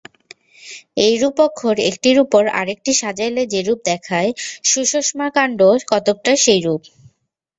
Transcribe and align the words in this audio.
এইরূপ 1.05 1.35
অক্ষর, 1.47 1.75
একটির 1.89 2.17
উপর 2.19 2.43
আর 2.59 2.67
একটি 2.75 2.91
সাজাইলে 3.01 3.43
যেরূপ 3.53 3.79
দেখায়, 3.85 4.29
সুষুম্নাকাণ্ড 4.71 5.59
কতকটা 5.91 6.31
সেইরূপ। 6.43 6.81